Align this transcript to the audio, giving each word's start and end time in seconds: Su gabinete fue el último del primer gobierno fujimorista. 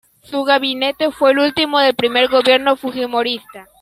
Su 0.23 0.43
gabinete 0.45 1.11
fue 1.11 1.29
el 1.31 1.37
último 1.37 1.79
del 1.79 1.93
primer 1.93 2.27
gobierno 2.27 2.75
fujimorista. 2.75 3.69